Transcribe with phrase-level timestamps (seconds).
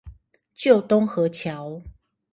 [0.57, 1.83] 舊東河橋